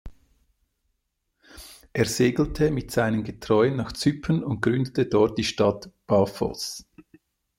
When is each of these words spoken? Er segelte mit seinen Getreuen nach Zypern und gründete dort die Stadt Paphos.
Er 1.93 2.05
segelte 2.05 2.71
mit 2.71 2.89
seinen 2.89 3.23
Getreuen 3.23 3.75
nach 3.75 3.91
Zypern 3.91 4.43
und 4.43 4.59
gründete 4.63 5.05
dort 5.05 5.37
die 5.37 5.43
Stadt 5.43 5.91
Paphos. 6.07 6.83